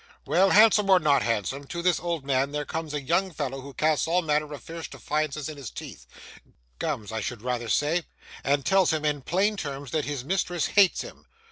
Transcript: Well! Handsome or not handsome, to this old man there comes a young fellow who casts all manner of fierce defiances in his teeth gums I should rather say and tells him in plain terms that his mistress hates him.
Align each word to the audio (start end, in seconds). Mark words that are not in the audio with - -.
Well! 0.25 0.49
Handsome 0.49 0.89
or 0.89 0.99
not 0.99 1.21
handsome, 1.21 1.65
to 1.67 1.83
this 1.83 1.99
old 1.99 2.25
man 2.25 2.49
there 2.53 2.65
comes 2.65 2.95
a 2.95 3.03
young 3.03 3.29
fellow 3.31 3.61
who 3.61 3.75
casts 3.75 4.07
all 4.07 4.23
manner 4.23 4.51
of 4.51 4.63
fierce 4.63 4.87
defiances 4.87 5.47
in 5.47 5.57
his 5.57 5.69
teeth 5.69 6.07
gums 6.79 7.11
I 7.11 7.21
should 7.21 7.43
rather 7.43 7.69
say 7.69 8.05
and 8.43 8.65
tells 8.65 8.91
him 8.91 9.05
in 9.05 9.21
plain 9.21 9.57
terms 9.57 9.91
that 9.91 10.05
his 10.05 10.23
mistress 10.25 10.65
hates 10.73 11.01
him. 11.01 11.27